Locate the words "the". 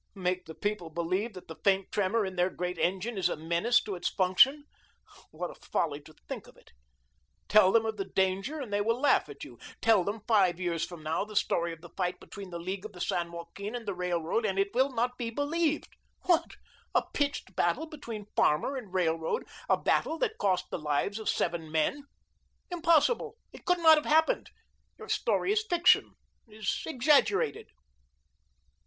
0.47-0.55, 1.47-1.57, 7.97-8.05, 11.23-11.35, 11.81-11.89, 12.49-12.57, 12.93-12.99, 13.87-13.93, 20.71-20.79